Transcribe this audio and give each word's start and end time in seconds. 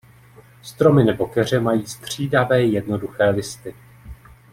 Stromy 0.61 1.03
nebo 1.03 1.27
keře 1.27 1.59
mají 1.59 1.87
střídavé 1.87 2.63
jednoduché 2.63 3.29
listy. 3.29 3.75